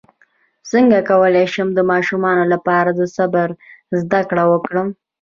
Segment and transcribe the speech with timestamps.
[0.71, 3.47] څنګه کولی شم د ماشومانو لپاره د صبر
[3.99, 4.87] زدکړه ورکړم